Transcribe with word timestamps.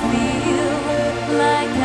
Feel 0.00 1.38
like 1.38 1.77